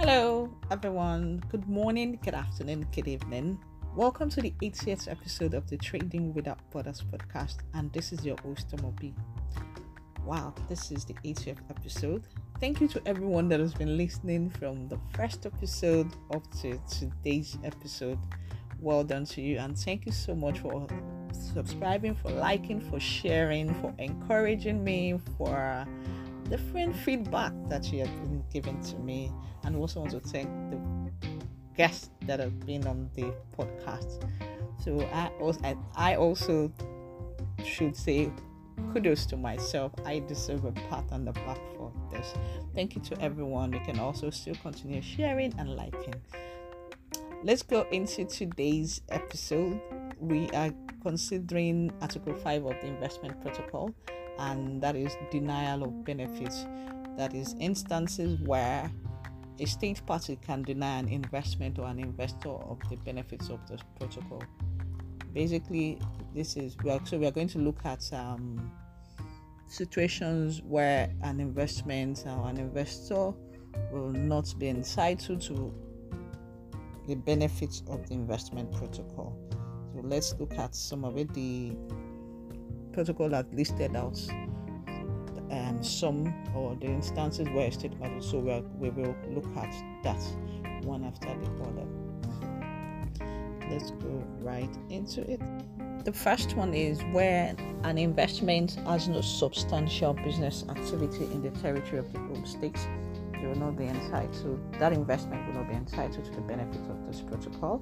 [0.00, 1.42] Hello, everyone.
[1.50, 3.58] Good morning, good afternoon, good evening.
[3.96, 8.36] Welcome to the 80th episode of the Trading Without Borders podcast, and this is your
[8.44, 9.12] host, Tomobi.
[10.24, 12.28] Wow, this is the 80th episode.
[12.60, 17.58] Thank you to everyone that has been listening from the first episode up to today's
[17.64, 18.20] episode.
[18.78, 20.86] Well done to you, and thank you so much for
[21.32, 25.84] subscribing, for liking, for sharing, for encouraging me, for
[26.48, 29.32] different feedback that you have been giving to me.
[29.64, 30.78] And also want to thank the
[31.76, 34.24] guests that have been on the podcast.
[34.82, 35.60] So I also
[35.96, 36.72] I also
[37.64, 38.30] should say
[38.92, 39.92] kudos to myself.
[40.04, 42.34] I deserve a pat on the back for this.
[42.74, 43.72] Thank you to everyone.
[43.72, 46.14] You can also still continue sharing and liking.
[47.44, 49.80] Let's go into today's episode.
[50.18, 50.70] We are
[51.02, 53.94] considering Article 5 of the Investment Protocol,
[54.38, 56.66] and that is denial of benefits.
[57.16, 58.90] That is instances where
[59.60, 63.78] a state party can deny an investment or an investor of the benefits of the
[63.98, 64.42] protocol.
[65.34, 65.98] Basically,
[66.34, 68.70] this is we are, so we are going to look at um,
[69.66, 73.32] situations where an investment or an investor
[73.92, 75.74] will not be entitled to
[77.06, 79.36] the benefits of the investment protocol.
[79.94, 81.32] So let's look at some of it.
[81.34, 81.76] The
[82.98, 84.18] protocol that listed out
[85.52, 88.20] um, some or the instances where state party.
[88.20, 90.20] So we, are, we will look at that
[90.82, 91.86] one after the other.
[93.70, 95.40] Let's go right into it.
[96.04, 102.00] The first one is where an investment has no substantial business activity in the territory
[102.00, 102.78] of the home state
[103.40, 107.06] they will not be entitled, that investment will not be entitled to the benefit of
[107.06, 107.80] this protocol.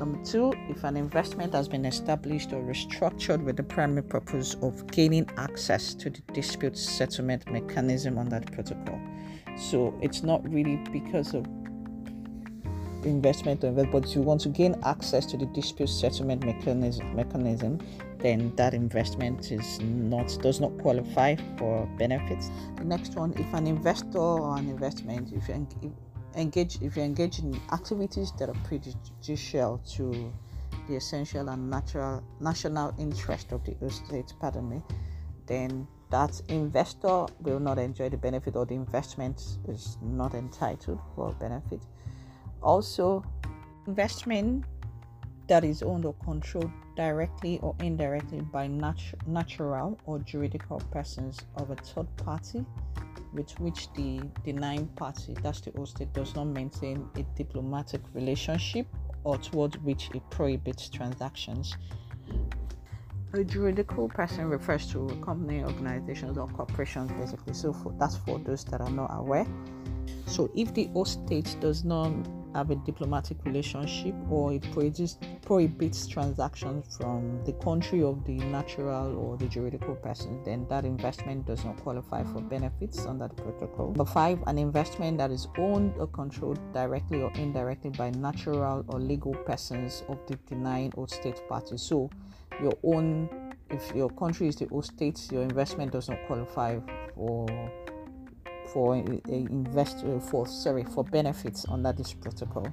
[0.00, 4.86] Number two, if an investment has been established or restructured with the primary purpose of
[4.86, 8.98] gaining access to the dispute settlement mechanism on that protocol.
[9.58, 11.44] So it's not really because of
[13.04, 17.78] investment or invest, but you want to gain access to the dispute settlement mechanism, mechanism
[18.20, 22.50] then that investment is not does not qualify for benefits.
[22.78, 25.54] The next one, if an investor or an investment, if you
[26.36, 30.32] engage if you engage in activities that are prejudicial to
[30.88, 34.82] the essential and natural national interest of the state, pardon me,
[35.46, 41.32] then that investor will not enjoy the benefit or the investment is not entitled for
[41.34, 41.82] benefit.
[42.62, 43.24] Also,
[43.86, 44.64] investment
[45.46, 51.70] that is owned or controlled directly or indirectly by nat- natural or juridical persons of
[51.70, 52.64] a third party
[53.32, 58.86] with which the denying party, that's the host state, does not maintain a diplomatic relationship
[59.24, 61.76] or towards which it prohibits transactions.
[63.32, 67.54] A juridical person refers to company, organizations, or corporations, basically.
[67.54, 69.46] So for, that's for those that are not aware.
[70.26, 72.12] So if the host state does not
[72.54, 79.16] have a diplomatic relationship or it prohibits, prohibits transactions from the country of the natural
[79.16, 83.88] or the juridical person, then that investment does not qualify for benefits under the protocol.
[83.88, 89.00] Number five, an investment that is owned or controlled directly or indirectly by natural or
[89.00, 91.76] legal persons of the denying or state party.
[91.76, 92.10] So,
[92.62, 93.28] your own,
[93.70, 96.78] if your country is the host state, your investment does not qualify
[97.14, 97.48] for
[98.72, 102.66] for invest uh, for sorry for benefits under this protocol.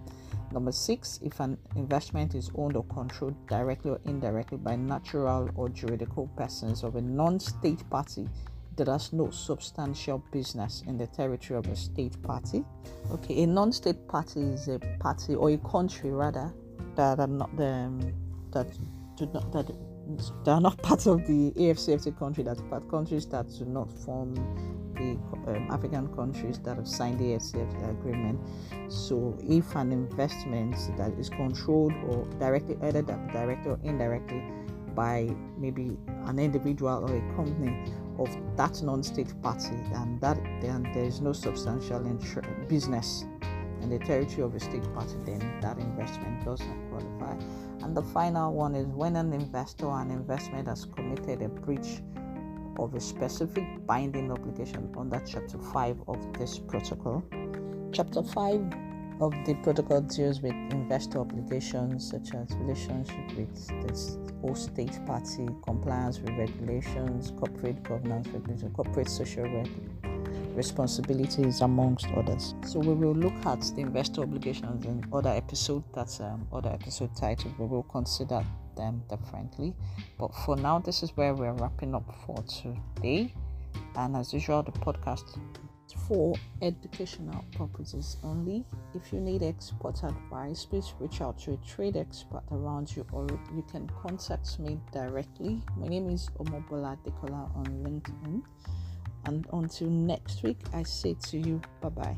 [0.51, 5.69] Number six, if an investment is owned or controlled directly or indirectly by natural or
[5.69, 8.29] juridical persons of a non-state party
[8.77, 12.63] that has no substantial business in the territory of a state party.
[13.11, 16.53] Okay, a non-state party is a party or a country rather
[16.95, 18.13] that are not the um,
[18.51, 18.67] that
[19.17, 19.69] do not that
[20.43, 24.35] they are not part of the AFCFTA country that's part countries that do not form
[24.95, 28.39] the um, African countries that have signed the AFCFTA agreement.
[28.87, 34.43] So, if an investment that is controlled or directly, either directly or indirectly,
[34.95, 35.95] by maybe
[36.25, 41.33] an individual or a company of that non-state party, and that then there is no
[41.33, 41.99] substantial
[42.67, 43.25] business
[43.81, 47.35] in the territory of a state party, then that investment does not qualify.
[47.83, 52.01] And the final one is when an investor or an investment has committed a breach
[52.79, 57.23] of a specific binding obligation under Chapter 5 of this protocol.
[57.91, 58.73] Chapter 5
[59.19, 65.47] of the protocol deals with investor obligations such as relationship with the whole state party,
[65.63, 68.27] compliance with regulations, corporate governance
[68.75, 69.45] corporate social
[70.55, 72.55] responsibilities, amongst others.
[72.65, 75.83] So we will look at the investor obligations in other episode.
[75.93, 77.53] That's um, other episode title.
[77.59, 78.43] We will consider
[78.75, 79.73] them differently.
[80.19, 83.33] But for now, this is where we're wrapping up for today.
[83.95, 85.37] And as usual, the podcast
[86.07, 88.65] for educational purposes only.
[88.93, 93.27] If you need expert advice, please reach out to a trade expert around you or
[93.53, 95.61] you can contact me directly.
[95.77, 98.41] My name is Omobola Dekola on LinkedIn.
[99.25, 102.17] And until next week, I say to you, bye bye.